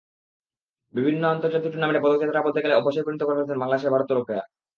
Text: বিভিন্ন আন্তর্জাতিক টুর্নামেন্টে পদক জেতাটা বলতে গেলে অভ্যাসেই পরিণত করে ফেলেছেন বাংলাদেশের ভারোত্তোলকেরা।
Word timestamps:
বিভিন্ন 0.93 1.23
আন্তর্জাতিক 1.27 1.71
টুর্নামেন্টে 1.71 2.03
পদক 2.03 2.17
জেতাটা 2.21 2.45
বলতে 2.45 2.59
গেলে 2.63 2.77
অভ্যাসেই 2.77 3.05
পরিণত 3.05 3.21
করে 3.23 3.37
ফেলেছেন 3.37 3.61
বাংলাদেশের 3.61 3.93
ভারোত্তোলকেরা। 3.93 4.43